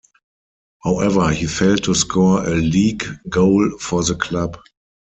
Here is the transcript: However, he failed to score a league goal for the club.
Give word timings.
However, 0.83 1.31
he 1.31 1.45
failed 1.45 1.83
to 1.83 1.93
score 1.93 2.43
a 2.43 2.55
league 2.55 3.03
goal 3.29 3.77
for 3.77 4.03
the 4.03 4.15
club. 4.15 4.57